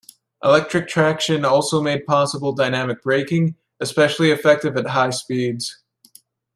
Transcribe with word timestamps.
Electric 0.43 0.87
traction 0.87 1.45
also 1.45 1.79
made 1.79 2.07
possible 2.07 2.53
dynamic 2.53 3.03
braking, 3.03 3.55
especially 3.79 4.31
effective 4.31 4.75
at 4.75 4.87
high 4.87 5.11
speeds. 5.11 5.77